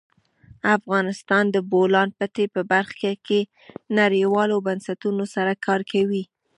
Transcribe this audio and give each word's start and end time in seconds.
افغانستان 0.77 1.43
د 1.49 1.51
د 1.55 1.57
بولان 1.71 2.09
پټي 2.17 2.45
په 2.55 2.61
برخه 2.71 3.11
کې 3.27 3.39
نړیوالو 3.99 4.57
بنسټونو 4.67 5.23
سره 5.35 5.51
کار 5.65 5.81
کوي. 5.91 6.23